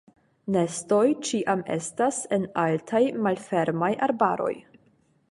Nestoj 0.53 1.09
ĉiam 1.27 1.59
estas 1.75 2.21
en 2.37 2.47
altaj 2.63 3.01
malfermaj 3.27 3.91
arbaroj. 4.07 4.51